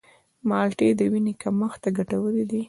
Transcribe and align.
مالټې 0.49 0.87
د 0.99 1.01
وینې 1.11 1.33
کمښت 1.41 1.79
ته 1.83 1.89
ګټورې 1.97 2.43
دي. 2.49 2.59